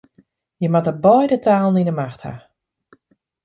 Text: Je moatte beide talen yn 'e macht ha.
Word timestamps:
Je 0.61 0.67
moatte 0.71 0.93
beide 1.05 1.37
talen 1.45 1.79
yn 1.81 1.89
'e 1.91 1.95
macht 2.01 2.21
ha. 2.25 2.33